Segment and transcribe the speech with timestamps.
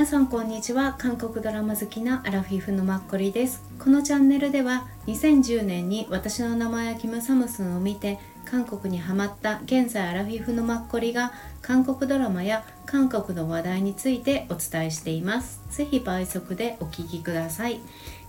[0.00, 0.94] 皆さんこんにちは。
[0.96, 3.62] 韓国ドラマ好きなアラフィフのマッコリです。
[3.78, 15.60] このチャンネルでは2010年に私の名前はキム・サムスンを見て韓国にハマった現在アラフィフのマッコリが韓国ドラマや韓国の話題についてお伝えしています。
[15.68, 17.82] ぜひ倍速でお聞きください。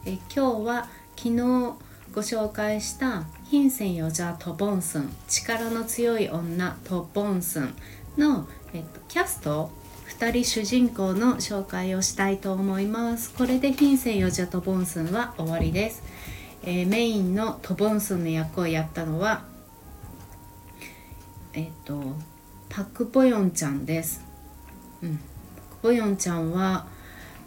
[0.06, 1.36] え今日は昨日
[2.14, 7.74] ご紹介したヒンセンヨジャトボンスン力の強い女トボンスン
[8.18, 9.72] の、えっと、キャスト
[10.22, 13.34] 2人主人公の紹介をしたいと思います。
[13.34, 16.04] これでヒンセンヨジャトボンスンは終わりです、
[16.62, 19.46] えー、メインのトボンスンの役をやったのは
[21.54, 22.04] えっと
[22.70, 24.24] パク・ボヨンちゃんです、
[25.02, 25.22] うん、パ
[25.78, 26.86] ク・ボヨンちゃんは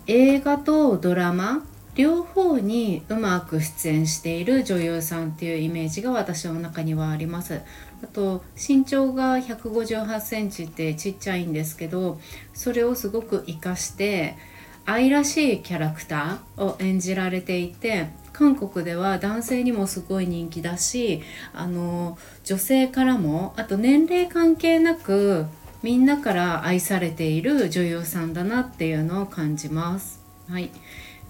[0.09, 1.65] 映画とドラマ
[1.95, 7.61] 両方にうまく出演している女優さんっていうイメージが私の中にはあります。
[8.05, 12.21] あと身長が1 5 8センチってちっちゃいんですけど
[12.53, 14.37] それをすごく活かして
[14.85, 21.23] 愛らしいキャラクターを演じられていて韓国では男性にもすごい人気だし
[21.55, 25.47] あの女性からもあと年齢関係なく
[25.83, 30.23] みんなから愛されている女優さんだなっていうのを感じます。
[30.49, 30.71] はい、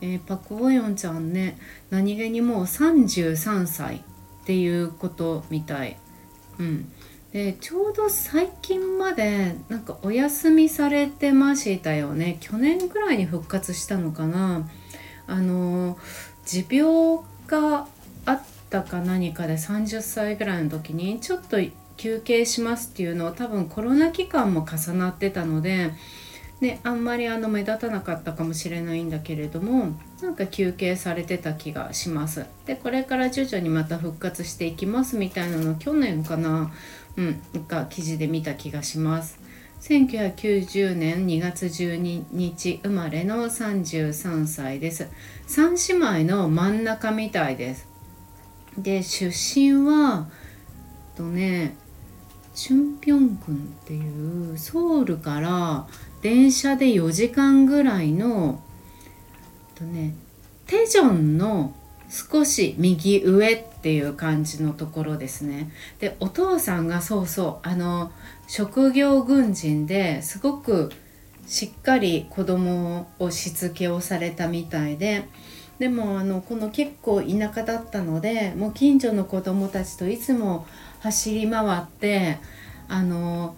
[0.00, 1.58] えー、パク・ボヨンちゃんね
[1.90, 4.00] 何気にもう33歳っ
[4.46, 5.96] ていうことみたい。
[6.58, 6.92] うん、
[7.32, 12.38] でちょうど最近までなんかお休みされてましたよね。
[12.40, 14.68] 去年ぐらいに復活したのかな。
[15.26, 15.98] あの
[16.44, 17.86] 持病が
[18.26, 21.56] あったか何かで30歳ぐらいの時にちょっと
[21.96, 25.92] 休憩しますっていうのを多分コロナ期間も重なってたので
[26.64, 32.46] であんまりあの目立たなかったかもしれないんだけれどもなんか休憩されてた気がします。
[32.64, 36.72] でこれから徐々にまた復活していきますみたいなの去年かな
[37.18, 39.38] うんなんか記事で見た気がします。
[39.82, 45.10] 1990年2月12日生まれの33歳です。
[45.48, 47.86] 3姉妹の真ん中みたいです。
[48.78, 50.28] で出身は
[51.14, 51.76] とね
[52.54, 55.86] チュンピョン郡っていうソウルから
[56.22, 58.62] 電車で4時間ぐらいの
[59.74, 60.14] とね
[60.66, 61.74] テジョンの
[62.08, 65.70] 少し右上っていう感じのところですね。
[65.98, 68.12] でお父さんがそうそうあの
[68.46, 70.92] 職業軍人ですごく
[71.46, 75.28] しっかり子供をしつけをされたみたいで
[75.78, 80.66] でもあのこの結構田舎だったのでもう近所の子供たちといつも
[81.04, 82.38] 走り回って
[82.88, 83.54] あの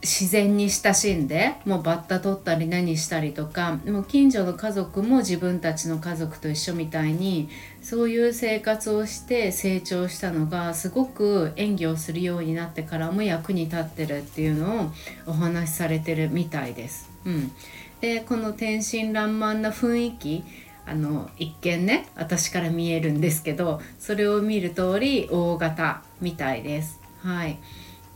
[0.00, 7.50] 自然に親しんでもうバッタ取ったり何したりとかもう近所の家族も自分たちの家族と一緒みたいに
[7.82, 14.92] そういう生活をして成長したのがすごく演技をするようになってからも役に立ってるっていうのを
[15.26, 17.10] お話しされてるみたいです。
[17.26, 17.52] うん、
[18.00, 20.44] でこの天真爛漫な雰囲気
[20.86, 27.00] あの一見ね私から見えるんですけどそれを見る通り大型みたいです。
[27.22, 27.58] はい。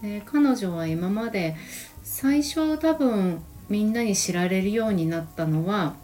[0.03, 1.57] で彼女は今まで
[2.03, 5.95] 最初多分みんなに知られるようになったのは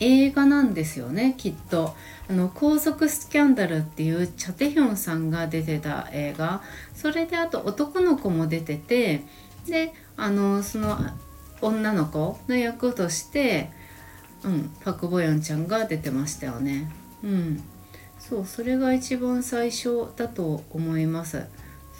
[0.00, 1.94] 映画なんですよねきっと。
[2.30, 6.62] あの高速スキャンダルっていうチャテヒョンさんが出てた映画。
[6.94, 9.24] それであと男の子も出てて
[9.66, 10.98] であのその
[11.60, 13.70] 女の子の役として
[14.44, 16.90] うんパク・ボヨンちゃんが出てましたよね。
[17.24, 17.62] うん。
[18.18, 21.44] そうそれが一番最初だと思います。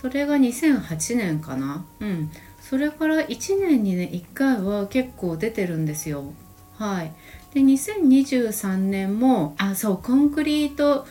[0.00, 1.84] それが2008年かな？
[2.00, 2.30] うん。
[2.60, 6.24] それから1年にね1回は結構出てるんですよ。
[6.76, 7.12] はい。
[7.54, 11.06] で2023年もあそうコンクリート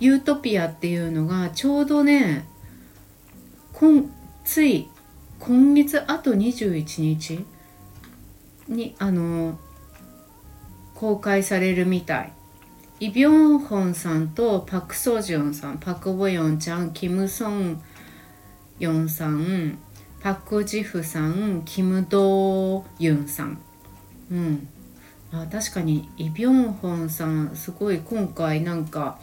[0.00, 2.46] ユートピアっていうのがちょうどね
[3.72, 4.10] 今
[4.44, 4.88] つい
[5.38, 7.44] 今月あと21日
[8.68, 9.58] にあの
[10.94, 12.32] 公開されるみたい。
[12.98, 17.82] イ・ビョンホンさんとパク・ソジュンさんパク・ボヨンちゃんキム・ソン
[18.78, 19.76] ヨンさん
[20.22, 23.58] パク・ジフさんキム・ドユンさん。
[24.30, 24.68] うん。
[25.30, 29.18] あ確かにイ・ビョンホンさんすごい今回なんか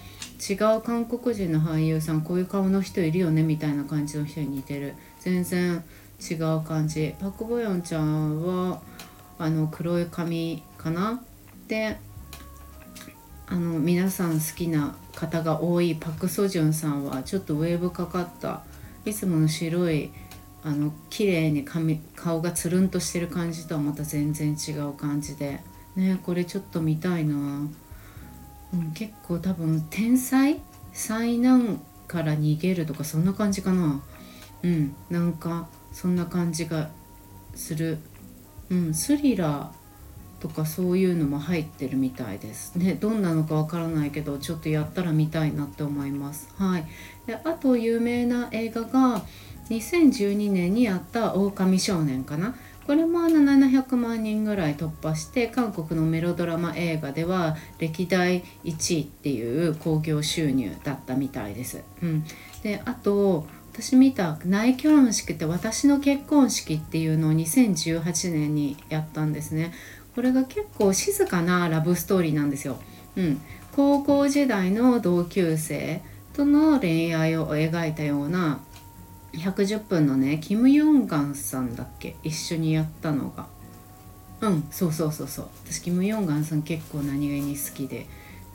[0.48, 4.94] 違う韓国人の俳優さんこういう顔の人いるよねみたいな感じの人に似てる。
[5.20, 5.84] 全然
[6.22, 7.16] 違う感じ。
[7.20, 8.82] パク・ボヨンちゃんは
[9.40, 11.24] あの黒い髪かな？
[11.68, 11.98] で
[13.54, 18.64] あの皆さん好きな方が多いパク・ソジュンさんはちょっとウェーブかかった。
[19.06, 20.10] いつもの白い
[20.64, 25.60] あの綺麗に髪顔がつるんとしてる感じとはまた全然違う感じで。
[25.96, 30.60] ねこれちょっと見たいな、うん、結構多分天才
[30.92, 34.02] 災難から逃げるとかそんな感じかな。
[34.64, 36.90] うんなんかそんな感じが
[37.54, 38.00] する。
[38.72, 39.83] うんスリラー
[40.44, 42.76] とかそういうのも入ってるみたいです。
[42.76, 46.50] ねどんなのかわからないけどちょっとやったら見たいなって思います。
[46.58, 46.86] はい。
[47.26, 49.22] であと有名な映画が
[49.70, 52.56] 2012年にやった「狼少年」かな。
[52.86, 61.82] これも700万人ぐらい突破して韓国のメロドラマ映画では歴代1位っていう興行収入だったみたいです。
[62.02, 62.26] うん、
[62.64, 69.72] であと私見た内결혼式って私の結婚式っていうのを2018年にやったんですね。
[70.16, 72.78] これが結構静かなラブストーリーなんですよ。
[73.16, 73.42] うん、
[73.76, 76.02] 高校時代の同級生
[76.34, 78.60] との恋愛を描いたような
[79.34, 82.16] 110分のねキム・ヨンガンさんだっけ？
[82.24, 83.48] 一緒にやったのが。
[84.42, 84.68] うん。
[84.72, 85.48] そうそうそうそう。
[85.66, 88.08] 私キム・ヨンガンさん結構何気に好きで。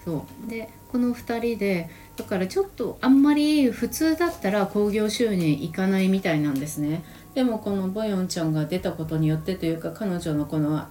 [0.04, 0.50] そう。
[0.50, 7.02] でこの2人でだからちょっとあんまり普通だったら興行収入いかないみたいなんですね。
[7.34, 10.86] でもこのボヨンちゃんが出たことによってというか彼女のこの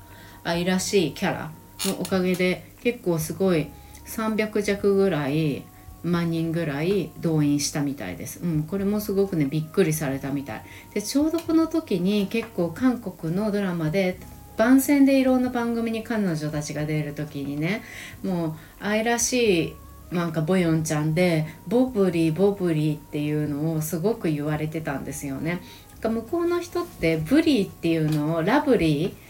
[0.48, 1.52] 愛らしいキャラ
[1.86, 3.68] のおかげで結構すごい
[4.06, 5.64] 300弱ぐらい
[6.04, 10.64] 万人ぐらい動員したみたいです、うん、これもすごくねびっくりされたみたい
[10.94, 14.20] でちょうどこの時に結構韓国のドラマで
[14.56, 17.84] 番宣でいろんな番組に彼女たちが出る時にね
[18.24, 19.76] もう愛らし
[20.12, 25.62] いなんかボヨンちゃんでボブリーボブリーっていうのをすごく言われてたんですよね。
[26.02, 29.27] 向こうの人ってブリーっていうのをラブリー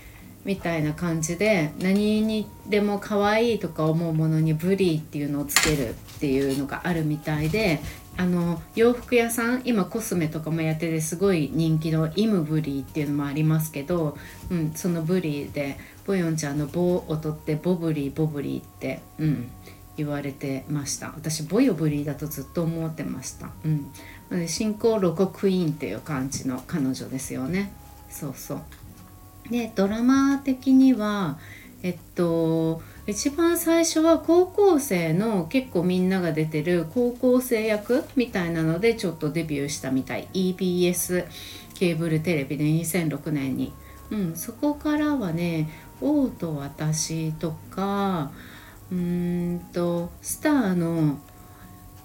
[0.47, 7.81] みたいな感じで何にでも可愛いとか思うものにブリーっていうのをつけるっていうのがあるみたいで
[8.15, 14.17] あの洋服屋さん今コスメとかもやっててすごい人気のイムブリーっていうのもありますけど、
[14.49, 19.51] うん、そのブリーでボヨンちゃんの棒を取ってボブリーボブリーって、うん、
[19.97, 21.07] 言われてました。
[21.07, 23.49] 私ボヨブリーだとずっと思ってました、
[24.31, 27.73] うん、新興ロコクイーンっていう感じの彼女ですよね。
[28.09, 28.61] そうそう。
[29.49, 31.37] でドラマ的には
[31.83, 40.27] えっと一番最初は高校生の結構みんなが出てる高校生役みたいなのでちょっとデビューしたみたい。
[40.33, 41.25] EBS
[41.73, 43.71] ケーブルテレビで2006年に、
[44.09, 45.69] うん、そこからはね
[46.01, 48.31] 「王と私」とか
[48.91, 51.19] うんとスターの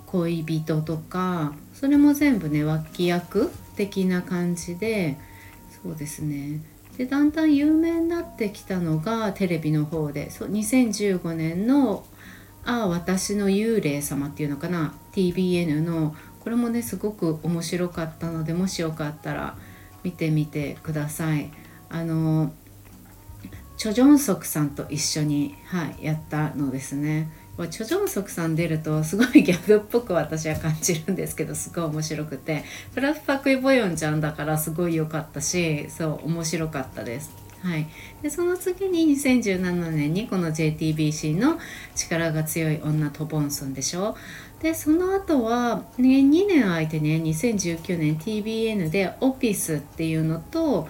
[0.07, 5.17] 恋人とかそれも全部ね脇役的な感じで
[5.83, 6.61] そうですね。
[6.97, 12.05] でだんだん有名になってきたのがテレビの方でそう2015年の
[12.65, 19.57] 「ああ私の幽霊様」っていうのかな TBN のこれもねすごく面白かったのでもしよかったら
[20.03, 21.51] 見てみてください。
[21.89, 22.53] あの
[23.77, 27.29] チョ・ジョンソクさんと一緒に、はい、やったのですね。
[27.69, 32.65] チョ・ジョンソクさん出るとすごいギャグっぽく私は感じるんですけどすごい面白くて。
[32.95, 37.31] プラフパクイ・ボヨンちゃんだからすごい良かったしそう面白かったです。
[37.63, 37.87] はい、
[38.23, 41.61] でその次に2017年にこの JTBC の
[41.95, 44.17] 「力が強い女とボンソン」でしょ。
[44.61, 50.89] でその後は、ね、2年空いてね2019年 TBN で「オフィス」っていうのと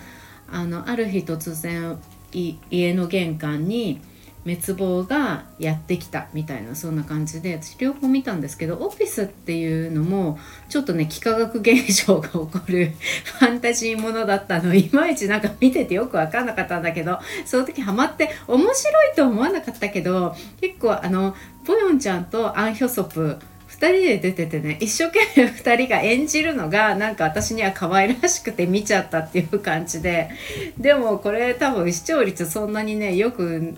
[0.51, 1.99] あのある日突然
[2.33, 4.01] 家の玄関に
[4.45, 12.93] 「滅亡がやってきたみたいなそんな感じで私両方見たんですけどオフィスっていうのもちょっとね幾何学現象が起こる
[13.39, 23.39] ファンタジーものだったのいまいちなんか見ててよく分かんなかったんだけどその時ハマって面白いと思わなかったけど結構あのボヨンちゃんとアン・ヒョソプ
[23.73, 30.31] 2人で出ててね一生懸命2人が演じるのがなんか私には可愛らしくて見ちゃったっていう感じで
[30.79, 33.75] でもこれ多分視聴率そんなにねよく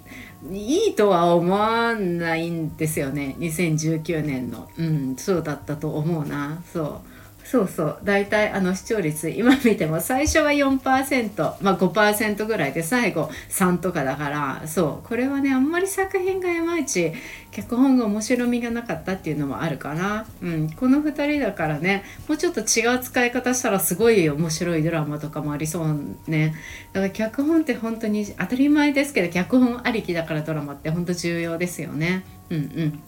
[0.50, 3.36] いいとは思わないんですよね。
[3.38, 4.68] 2019年の。
[4.78, 6.62] うんそうだったと思うな。
[6.72, 7.13] そう。
[7.44, 7.98] そうそう。
[8.02, 15.06] 大体あの視聴率今見ても最初は4%まあ5%ぐらいで最後3とかだからそう。
[15.08, 17.12] これはねあんまり作品がいまいち
[17.50, 25.96] 脚本が面白みがなかったっていうのもあるかな、うん、この2人だからねもうちょっと違う使い方したらすごい面白いドラマとかもありそう
[26.26, 26.54] ね。
[26.92, 32.24] だから脚本って本当に当たり前ですけど脚本ありきだからドラマって本当重要ですよね。
[32.50, 33.00] うんうん。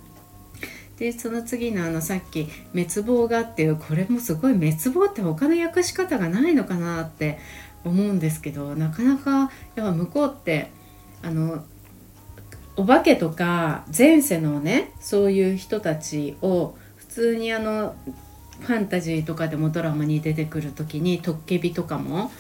[0.99, 7.39] でその次のあのさっき「滅亡が」っていうこれもすごい滅亡って他の訳し方がないのかなって
[7.85, 10.71] 思うんですけどなかなかやっぱ向こうって
[11.23, 11.65] あの
[12.77, 17.95] お化けとか前世のねそういう人たちを普通にあの
[18.61, 22.31] ファンタジーとかでもドラマに出てくる時にトッケビとかも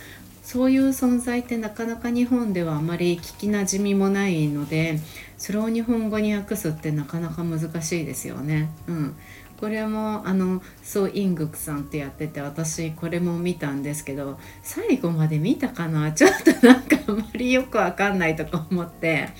[0.42, 5.00] そういう存在ってなかなか日本ではあまり聞きなじみもないので
[5.38, 8.70] それを日本語に訳すってなかなか難しいですよね。
[8.88, 9.16] うん、
[9.58, 16.12] これもあのソ・イングクさんってやってて私これも見たんですけど最後まで見たかな？
[16.12, 19.30] ちょっとなんかあんまりよくわかんないとか思って。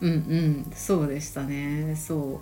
[0.00, 0.72] うんうん。
[0.74, 1.94] そうでしたね。
[1.96, 2.40] そ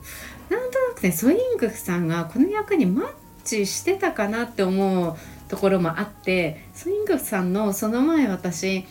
[0.51, 0.53] う。
[0.53, 3.13] なんとなくねソ・イングクさんがこの役にマッ
[3.45, 5.17] チしてたかなって思う
[5.49, 8.87] ところもあってソ・イングクさんのその前私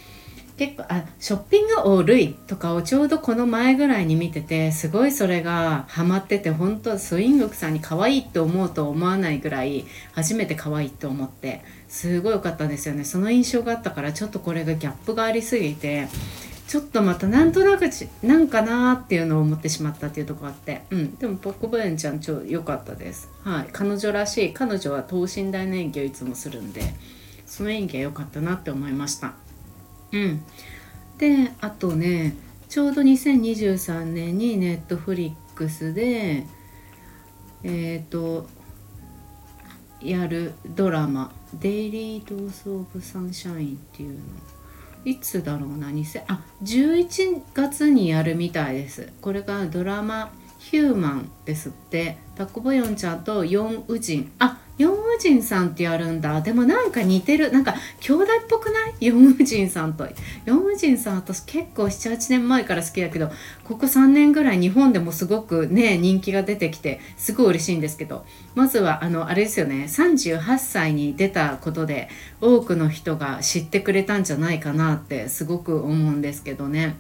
[0.58, 13.04] 結構あショッピングオールイとかをちょうどこの前ぐらいに見ててすごいそれがハマってて本当スイングクさんに可愛いって思うと思わないぐらい初めて可愛いって思ってすごい良かったんですよね。
[13.04, 16.08] その印象があったからちょっとこれがギャップがありすぎて
[16.68, 20.82] ちょっとまたなんとなくちなんかなーっていうのを思ってしまったっていうとこがあって。
[20.90, 21.16] うん。
[21.18, 23.30] でもポッコブエンちゃん超良かったです。
[23.44, 23.70] はい。
[23.72, 26.82] 彼女らしい彼女は等身大の演技をいつもするんで
[27.46, 29.47] その演技は良かったなって思いました。
[30.12, 30.44] うん。
[31.18, 32.36] であとね
[32.70, 36.46] ちょうど2023年にネットフリックスで
[37.64, 38.48] えっ、ー、と
[40.02, 44.20] やるドラマ「デイリー・ドース・オブ・サンシャイン」っていうの。
[45.06, 49.14] いつだろうな2000あ11月にやるみたいです。
[49.22, 52.18] これがドラマ「ヒューマン」ですって。
[52.36, 56.41] パク・ボヨンちゃんとヨン・ウジンあヨンウジンさんってやるんだ。
[56.41, 57.51] でもなんか似てる。
[57.51, 59.05] なんか兄弟っぽくない？
[59.07, 60.07] ヨンウジンさんと。
[60.46, 63.29] ヨンウジンさん私結構78年前から好きだけど
[63.63, 68.25] ここ3年ぐらい日本でもすごくね人気が出てきてすごい嬉しいんですけど。
[68.55, 69.86] まずはあのあれですよね。
[69.88, 72.10] 38歳に出たことで
[72.41, 76.96] 多くの人が知ってくれたんじゃないかなってすごく思うんですけどね。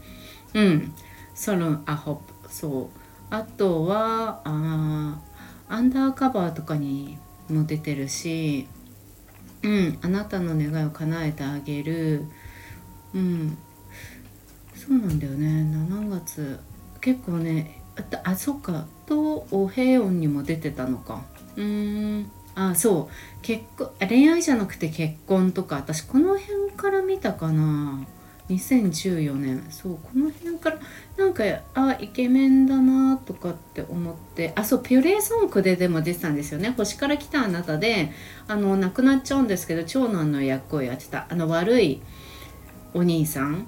[0.53, 0.93] うん。
[1.35, 2.97] そのアホそう。
[3.29, 5.19] あとはあ
[5.69, 7.17] アンダーカバーとかに
[7.49, 8.67] も出てるし、
[9.63, 12.25] うん、あなたの願いを叶えてあげる、
[13.13, 13.57] うん、
[14.75, 15.63] そうなんだよね。
[15.89, 16.59] 7月。
[17.01, 17.81] 結構ね
[18.23, 18.85] あそっか。
[19.05, 21.23] とお平穏にも出てたのか。
[21.55, 23.41] うんあそう。
[23.41, 25.75] 結婚恋愛じゃなくて結婚とか。
[25.77, 28.05] 私この辺から見たかな。
[28.49, 30.79] 2014年そうこの辺から
[31.17, 34.53] なんかあイケメンだなとかって思って。
[34.55, 38.11] あそうピュレーソンクででも出てたんですよね「星から来たあなたで」
[38.47, 41.27] あの亡くなっちゃうんですけど長男の役をやってた。
[41.29, 42.01] あの悪い
[42.93, 43.67] お兄さん。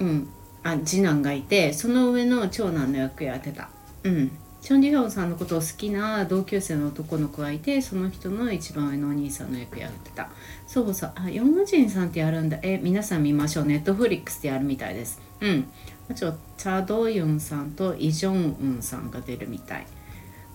[0.00, 0.28] うん。
[0.64, 3.68] あ次男がいてその上の長男の役やってた。
[4.02, 4.32] うん。
[4.66, 10.28] チョン・ジヒョンさんのことを好きな同級生の男の子がいてその人の一番上のお兄さんの役やってた。
[10.66, 11.12] そうそう。
[11.14, 12.58] あヨンジンさんってやるんだ。
[12.62, 13.64] え皆さん見ましょう。
[13.64, 15.20] ネットフリックスでやるみたいです。
[15.40, 15.68] うん。
[16.10, 19.86] あとチャドヨンさんとイ・ジョンウンさんが出るみたい。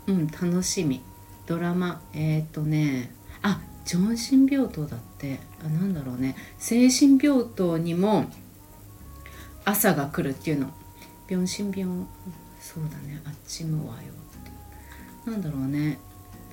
[0.07, 1.01] うん楽しみ。
[1.45, 2.01] ドラマ。
[2.11, 3.15] えっ、ー、とね。
[3.43, 5.39] あ上心病棟だって。
[5.65, 6.35] あなんだろうね。
[6.57, 8.25] 精神病棟にも
[9.63, 10.69] 朝が来るっていうの。
[11.29, 12.05] 病心病。
[12.73, 13.21] そうだね。
[13.25, 15.99] あっちもわよってなんだろうね。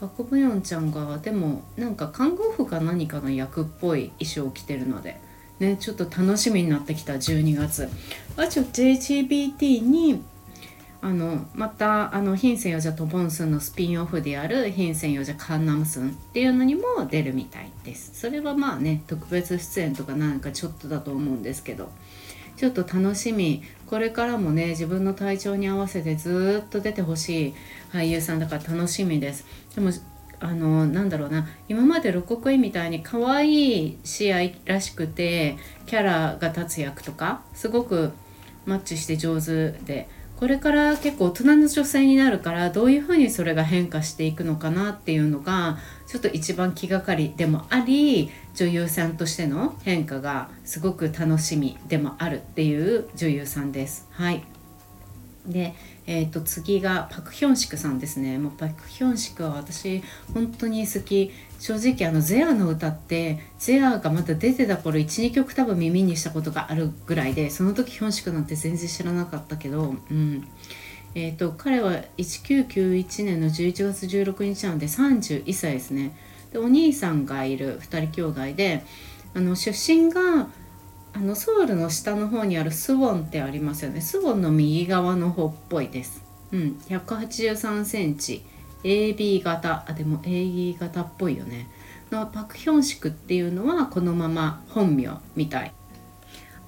[0.01, 5.21] パク・ブヨンちゃんがでもなんか看護婦か何かの役っぽい衣装を着てるので。
[5.61, 7.15] ねちょっと楽しみになってきた。
[7.15, 7.89] 12月。
[8.37, 10.23] あちょ JGBT に
[11.01, 18.11] あのまたあのヒンセンヨジャとボンスンのスピンオフであるヒンセンヨジャカンナムスンっていうのにも出るみたいです。
[18.15, 21.91] それはまあね特別出演とかなんかちょっとだと思うんですけど。
[22.59, 23.63] ちょっと楽しみ。
[23.87, 27.55] これからもね自分の体調に合わせてずっと出てほしい
[27.93, 29.47] 俳優さんだから楽しみです。
[29.75, 29.91] でも
[30.41, 31.49] あのなんだろうな。
[31.69, 38.13] 今まで六国医みたいに可愛い試合らしくてキャラが立つ役とかすごく
[38.67, 40.09] マッチして上手で
[40.39, 54.07] これから結構大人の女性になるからどういうふうにそれが変化していくのかなっていうのがちょっと一番気がかりでもあり女優さんとしての変化がすごく楽しみでもあるっていう女優さんです。
[54.13, 54.45] はい
[55.49, 55.75] で、
[56.07, 58.39] えー、と次がパク・ヒョンシクさんですね。
[58.39, 60.03] もうパク・ヒョンシクは私
[60.35, 61.33] 本当に好き。
[61.59, 70.47] 正直あのゼアの歌ってゼアがまだ出てた頃12曲多分耳にしたことがあるぐらいでその時ヒョンシクなんて全然知らなかったけどうん。
[71.15, 76.17] えーと、彼は1991年の11月16日なので31歳ですね。
[76.53, 78.85] でお兄さんがいる2人兄弟で
[79.35, 80.49] あの出身が
[81.19, 84.01] あのソウルの下の方にあるスウォンってありますよね。
[84.01, 86.23] スウォンの右側の方っぽいです。
[86.53, 86.81] うん。
[86.89, 88.45] 183センチ。
[88.85, 89.85] AB 型。
[89.89, 91.69] あでも AB 型っぽいよね。
[92.13, 95.73] のパク・ヒョンシクっていうのはこのまま本名みたい。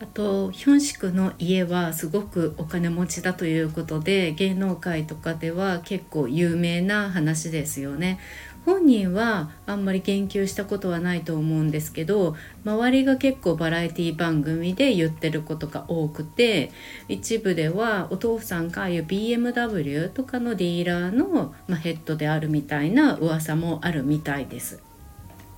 [0.00, 8.18] あとヒョンシクの家はすごくお金持ちだということで芸能界とかでは結構有名な話ですよね。
[8.64, 16.70] 本人はあんまり言及したことはないと思うんですけど周りが結構バラエティ番組で言ってることが多くて
[17.08, 24.82] 一部ではお父さんがああいう BMW とかのディーラーの、ま、ヘッドであるみたいな噂もあるみたいです。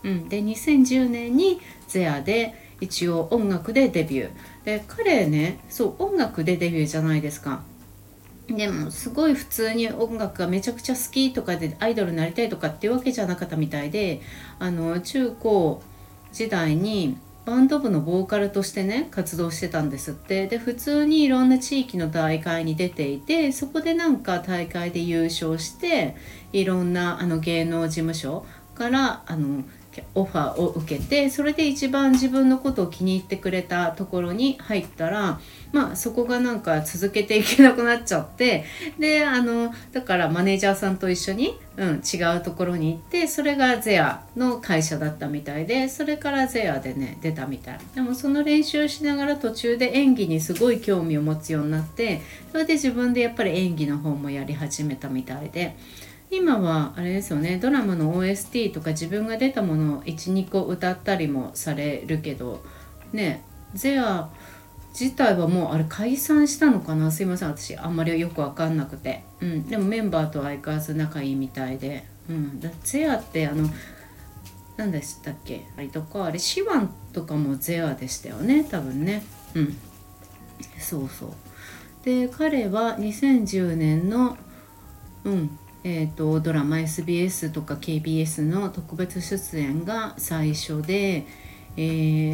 [0.04, 4.30] うん、で2010年にゼアで一応音楽でデビュー。
[4.64, 7.62] で彼ねそう音楽でデビューじゃないですか。
[8.56, 14.20] でもすごい普通に音楽がめちゃくちゃ好きとかでアイドルになりたいとかっていうわけじゃなかったみたいで
[14.58, 15.82] あの中高
[16.32, 20.46] 時代にバンド部のボーカルとしてね活動してたんですって。
[20.46, 26.16] で普通にいろんな地域の大会に出ていてそこでなんか大会で優勝して
[26.52, 29.64] いろんなあの芸能事務所からあの
[30.14, 35.40] オファーを受けてそれで一番自分のことを気に入ってくれたところに入ったら
[35.72, 38.64] まあそこがなんか続けていけなくなっちゃって
[38.98, 52.20] であのだからマネージャーさんと一緒に、うん、違うところに行ってそれがゼアの会社だったみたいでそれからゼアでね出たみたいでもその練習しながら途中で演技にすごい興味を持つようになって
[52.50, 55.76] それで自分でやっぱり演技の方もやり始めたみたいで。
[56.32, 62.64] 今はあれですよねドラマの OST とか自分が出たものを12個歌ったりもされるけど
[63.12, 64.30] ねゼア
[64.98, 73.68] 自体はもうあれ解散したのかなすいません私あんまりよく分かんなくて、うん、でもメンバーと相変わらず仲いいみたいで、うん、だゼアってあの
[74.78, 79.22] 何でしたっけあれとかあれシワンとかもゼアでしたよね多分ね。
[79.54, 79.76] うん。
[80.78, 81.30] そうそう。
[82.04, 84.38] で彼は2010年の
[85.24, 91.26] うんえーと、ドラマ SBS とか KBS の特別出演が最初で、
[91.76, 91.80] え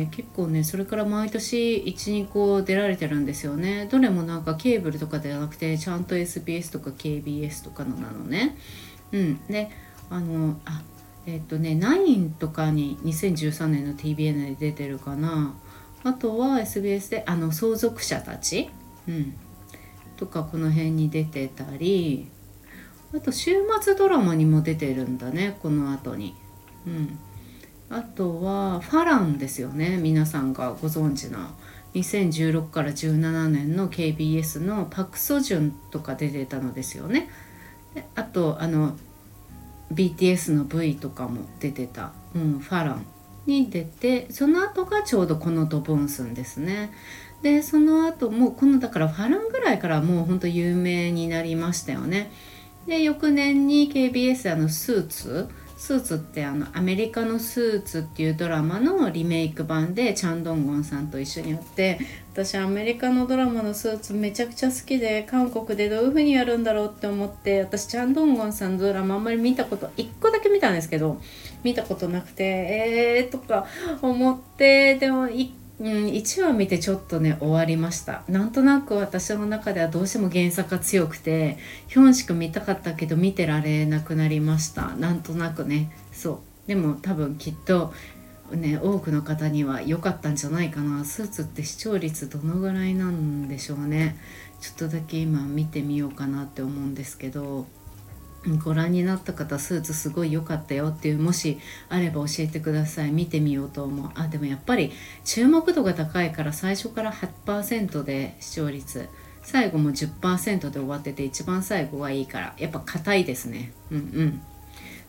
[0.03, 3.89] ー、結構ねそれから毎年12個出られてるんですよね。
[3.91, 8.57] どれもなんかケーブルとかではなくてちゃんと SBS とか KBS とかのなのね。
[9.13, 9.47] うん。
[9.47, 9.71] で
[10.11, 10.83] あのあ
[11.25, 15.55] えっ、ー、とね9とかに2013年の TBN で出てるかな。
[16.05, 18.69] あとは SBS であの相続者たち、
[19.09, 19.35] うん、
[20.19, 22.29] とかこの辺に出てたり。
[23.15, 26.35] あと週末ドラマにも出てるんだねこの後に。
[26.87, 27.19] うん。
[27.91, 31.39] あとはファランですよね皆さんがご存知の。
[31.95, 37.31] 2016から17年の KBS のパク・ソジュンとか出てたのですよね。
[37.95, 38.97] であとあの
[39.93, 43.07] BTS の V とかも出てた、うん、ファラン
[43.47, 46.93] に出てその後がちょうどこのドボンスンですね。
[47.43, 52.31] でその後もうこのだからファランぐらいからもうほんと有名になりましたよね。
[52.89, 55.49] で翌年に KBS あのスーツ？
[55.77, 62.01] スーツってあのアメリカのスーツっていうドラマのリメイク版でチャン・ドンゴンさんと一緒にやって
[62.33, 71.21] 私アメリカのドラマのスーツめちゃくちゃ好きで韓国でどういう風にやるんだろうって思って私チャン・ドンゴンさんのドラマあんまり見たこと1個だけ見たんですけど
[71.63, 73.67] 見たことなくてえーとか
[74.03, 78.25] 思ってでも1うん、1話見てちょっとね終わりました。
[78.29, 84.97] なんとなく私の中ではどうしても原作が強くてヒョンしか見たかったけど見てられなくなりました。
[84.97, 85.93] なんとなくね。
[86.13, 86.69] そう。
[86.69, 87.95] でも多分きっと
[88.51, 91.05] ね多くの方には良かったんじゃないかな。
[91.05, 94.17] スーツって視聴率どのぐらいなんでしょうね。
[94.61, 97.67] ちょっとだけ今見てみようかなって思うんですけど。
[98.57, 101.59] ご覧になった方スーツすごい良かったよっていうもし
[101.89, 103.11] あれば教えてください。
[103.11, 104.11] 見てみようと思う。
[104.15, 104.93] あでもやっぱり
[105.25, 109.09] 注目度が高いから最初から8%で視聴率
[109.43, 113.73] 最後も10%で終わってて一番最後はいいからやっぱ硬いですね。
[113.91, 114.43] うんうん。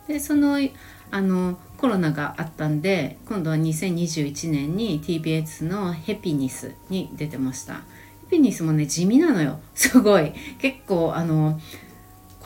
[0.08, 0.60] でその
[1.12, 7.82] あのコロナがあったんで今度は2021年に TBS の「ヘピニス」に出てました。
[8.30, 9.60] ヘピニスもね地味なのよ。
[9.75, 10.34] すごい。
[10.60, 11.60] 結構あの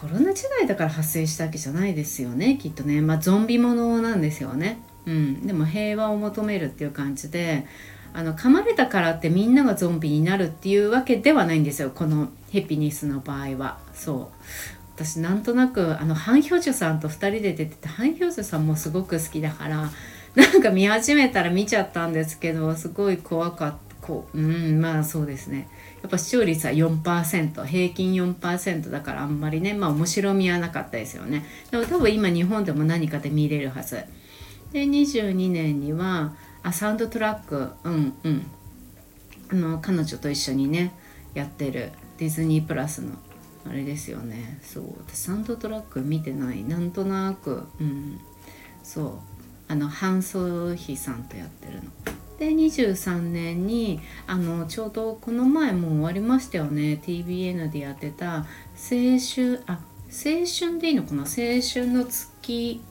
[0.03, 2.99] コロナ時代だから発生したわけじゃないですよねきっとね。
[2.99, 4.81] まあゾンビものなんですよね。
[5.05, 5.47] うん。
[5.47, 7.65] でも平和を求めるっていう感じで
[8.13, 11.89] あの噛まれたからってみんながゾンビになるっていうわけではないんですよ。
[11.89, 13.77] このヘピニスの場合は。
[13.93, 14.45] そう。
[14.93, 19.89] 私なんとなくあのハン・ヒョジュさんと2人で出ててハン・ヒョジュさんもすごく好きだから
[20.35, 23.77] なんか見始めたら見ちゃったんですけどすごい怖かった。
[24.05, 24.81] こううん。
[24.81, 25.69] まあそうですね。
[26.03, 31.45] やっぱ視聴率は4%平均4%だからあんまりねまあ面白みはなかったですよね。
[31.71, 34.03] でも多分今日本でも何かで見れるはず。
[34.73, 38.45] で22年にはあサウンドトラックうんうん。
[39.49, 40.93] あの彼女と一緒にね
[41.33, 43.13] やってるディズニープラスの
[43.65, 44.59] あれですよね。
[44.61, 46.65] そうサウンドトラック見てない。
[46.65, 48.19] なんとなくうん。
[48.83, 49.11] そう。
[49.69, 51.83] あのハン・ソヒさんとやってるの。
[52.43, 56.99] で23年にあのちょうどこの前もう終わりましたよね。
[57.01, 58.43] TBN でやってた青
[59.17, 59.79] 春あ
[60.09, 61.21] 青春でいいのかな？
[61.21, 61.27] 青
[61.61, 62.81] 春の月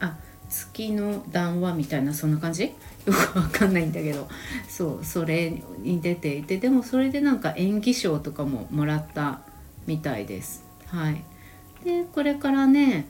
[0.00, 0.16] あ
[0.48, 2.64] 月の談話みたいなそんな感じ？
[2.64, 2.72] よ
[3.12, 4.26] くわかんないんだけど。
[4.68, 9.40] そうそれに出ていてでもそれでなんか演技賞とかももらった
[9.86, 10.64] みたいです。
[10.86, 11.22] はい。
[11.84, 13.06] でこれからね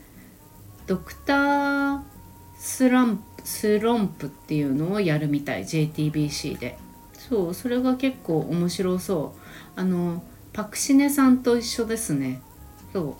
[0.88, 2.00] ドクター
[2.56, 6.78] スランプスロンプっていうのをやるみたい JTBC で。
[7.14, 9.80] そうそれが結構面白そう。
[9.80, 10.22] あの
[10.52, 12.40] パクシネさんと一緒ですね。
[12.92, 13.14] そう。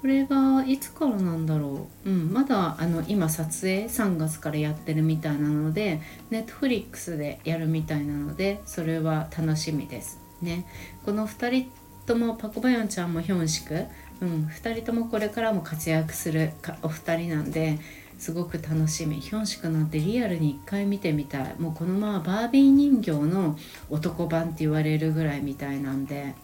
[0.00, 10.20] これがいつからなんだろう、うん、まだあの今撮影3月からやってるみたいなのでネットフリックスでやるみたいなのでそれは楽しみです。
[10.40, 10.64] ね。
[11.04, 11.70] この2人
[12.06, 13.86] ともパクバヨンちゃんもヒョンシク、
[14.20, 17.78] うん、2人ともこれからも活躍するお二人なんで
[18.18, 21.54] すごく楽しみヒョンシクなんてリアルに1回見てみたい。
[21.58, 23.58] もうこのままバービー人形の
[23.90, 26.34] 男版って言われるぐらいみたいなんで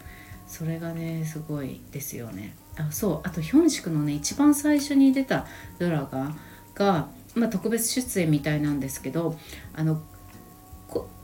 [0.46, 2.54] それがねすごいですよね。
[2.76, 5.46] あそうあとヒョンシクのね一番最初に出た
[5.78, 6.36] ドラマ
[6.74, 9.38] が、まあ、特別出演みたいなんですけど
[9.74, 10.02] あの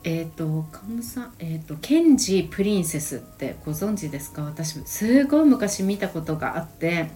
[0.05, 4.43] えっ、ー、とカムサえっ、ー、とケンジプリンセスってご存知ですか？
[4.43, 7.11] 私すごい昔見たことがあって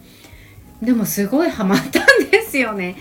[0.82, 2.00] でもすごいハマった
[2.52, 2.96] ですよね。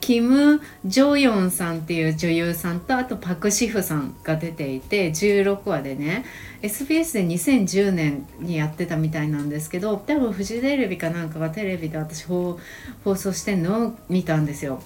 [0.00, 6.24] キム・ジョヨンさんっていう女優さんとあとパク・シフさんが出ていて16話でね
[6.62, 12.58] SBS で2010年にやってたみたいなんですけど多分フジテレビかなんかがテレビで私放
[13.04, 14.82] 送してんのを見たんですよ。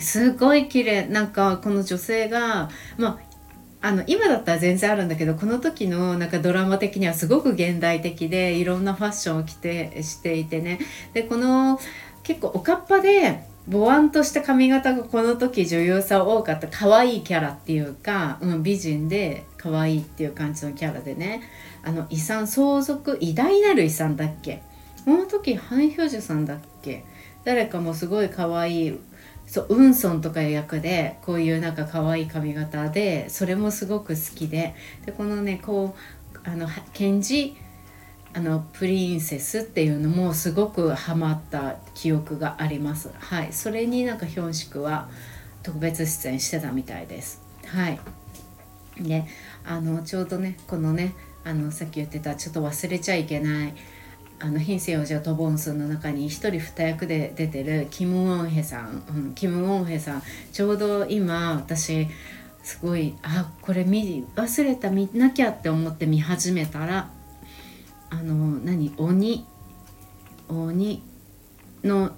[0.00, 3.26] すごい綺麗なんかこの女性がまあ
[3.82, 10.80] あの今だったら全然あるんだけどこの時のなんかドラマ的にはすごく現代的でいろんなファッションを着てしていてね
[11.12, 11.78] でこの
[12.26, 21.42] 結構おかっぱでボワンとした髪型がこの時女優さん多かった可愛いキャラっていうか、うん、美人で可愛いっていう感じのキャラでね。
[21.84, 24.62] あの遺産相続偉大なる遺産だっけ。
[25.04, 27.04] この時ハン・ヒョジュさんだっけ。
[27.44, 28.98] 誰かもすごい可愛い
[29.46, 34.74] そうウンソンとかいう役でこういうなんか可愛い髪型でそれもすごく好きで。
[35.04, 35.94] でこのねこ
[36.34, 37.56] うあのケンジ
[38.36, 43.10] あのプリンセスっていうのもすごくハマった記憶があります。
[43.18, 43.52] はい。
[43.54, 45.08] それになんかヒョンシクは
[45.62, 47.40] 特別出演してたみたいです。
[47.64, 47.98] はい。
[49.00, 49.24] で
[49.64, 53.74] あのちょうどねこのねあのさっき言ってたちょっと忘れちゃいけない
[54.38, 60.22] あの品性王者トボンスの中に一人二役で出てるキム・ウォンヘさん、うん、キム・ウォンヘさん。
[60.52, 62.06] ちょうど今私
[62.62, 67.15] すごいあこれ見忘れた見なきゃって思って見始めたら
[68.96, 69.44] 鬼
[70.48, 71.02] 鬼
[71.84, 72.12] の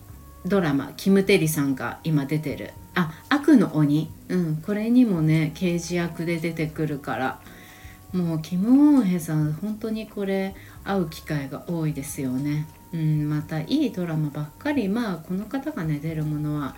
[0.45, 2.73] ドラマキム・テリさんが今出てる。
[2.95, 7.41] あ悪の鬼、うん、これにもね刑事役で出てくるから。
[8.13, 12.67] もうキム・ウォンヘさん本当にこれ会う機会が多いですよね。
[12.93, 14.89] うん、またいいドラマばっかり。
[14.89, 16.75] まあこの方がね出るものは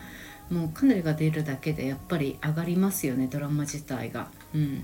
[0.51, 4.29] もう彼が出るだけでやっぱり上がりますよねドラマ自体が。
[4.55, 4.83] うん。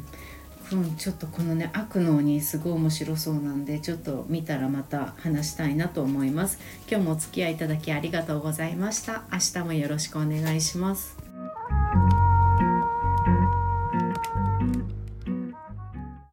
[0.73, 6.59] うん、ちょっとこのね悪のにすごい面白そうなんでちょっと見たらまた話したいなと思います。
[6.89, 9.23] 今日もお付き合いいただきありがとうございました。
[9.33, 11.26] 明日もよろしくお願いします。